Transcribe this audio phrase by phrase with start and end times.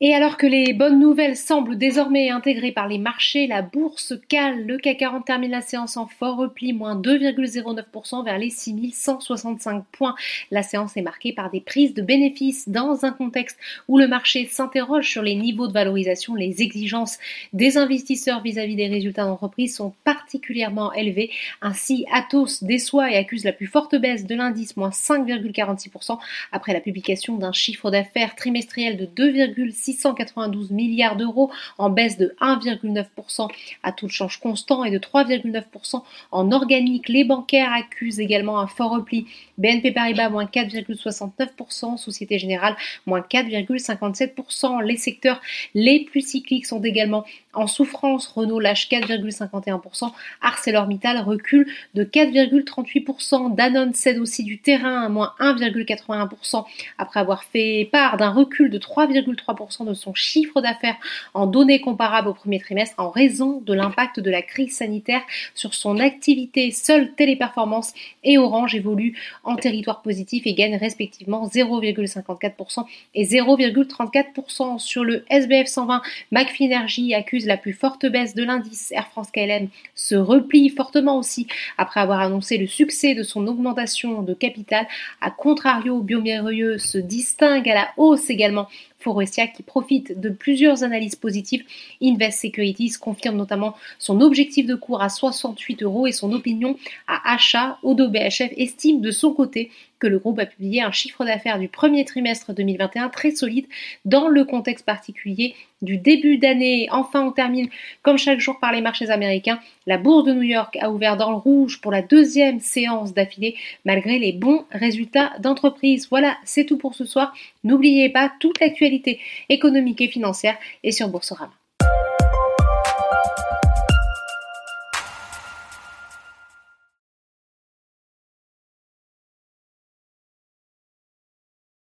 [0.00, 4.64] Et alors que les bonnes nouvelles semblent désormais intégrées par les marchés, la bourse cale.
[4.64, 10.14] Le CAC 40 termine la séance en fort repli, moins 2,09% vers les 6165 points.
[10.52, 13.58] La séance est marquée par des prises de bénéfices dans un contexte
[13.88, 16.36] où le marché s'interroge sur les niveaux de valorisation.
[16.36, 17.18] Les exigences
[17.52, 21.32] des investisseurs vis-à-vis des résultats d'entreprise sont particulièrement élevées.
[21.60, 26.20] Ainsi, Atos déçoit et accuse la plus forte baisse de l'indice, moins 5,46%
[26.52, 32.34] après la publication d'un chiffre d'affaires trimestriel de 2,6 692 milliards d'euros en baisse de
[32.40, 33.48] 1,9%
[33.82, 37.08] à tout change constant et de 3,9% en organique.
[37.08, 39.26] Les bancaires accusent également un fort repli.
[39.58, 44.82] BNP Paribas moins 4,69%, Société Générale moins 4,57%.
[44.82, 45.40] Les secteurs
[45.74, 48.26] les plus cycliques sont également en souffrance.
[48.28, 53.54] Renault lâche 4,51%, ArcelorMittal recule de 4,38%.
[53.54, 56.64] Danone cède aussi du terrain à moins 1,81%
[56.98, 60.96] après avoir fait part d'un recul de 3,3% de son chiffre d'affaires
[61.34, 65.22] en données comparables au premier trimestre en raison de l'impact de la crise sanitaire
[65.54, 66.70] sur son activité.
[66.70, 67.92] Seule Téléperformance
[68.24, 75.66] et Orange évoluent en territoire positif et gagnent respectivement 0,54% et 0,34% sur le SBF
[75.66, 76.02] 120.
[76.32, 78.92] McFinergy accuse la plus forte baisse de l'indice.
[78.92, 84.22] Air France KLM se replie fortement aussi après avoir annoncé le succès de son augmentation
[84.22, 84.86] de capital.
[85.20, 88.68] A contrario, Biomérieux se distingue à la hausse également
[88.98, 91.64] Forestia qui profite de plusieurs analyses positives.
[92.02, 97.32] Invest Securities confirme notamment son objectif de cours à 68 euros et son opinion à
[97.34, 97.78] achat.
[97.82, 101.68] Odo BHF estime de son côté que le groupe a publié un chiffre d'affaires du
[101.68, 103.66] premier trimestre 2021 très solide
[104.04, 106.88] dans le contexte particulier du début d'année.
[106.90, 107.68] Enfin, on termine
[108.02, 109.60] comme chaque jour par les marchés américains.
[109.86, 113.56] La bourse de New York a ouvert dans le rouge pour la deuxième séance d'affilée
[113.84, 116.08] malgré les bons résultats d'entreprise.
[116.10, 117.32] Voilà, c'est tout pour ce soir.
[117.64, 121.52] N'oubliez pas, toute l'actualité économique et financière est sur Boursorama.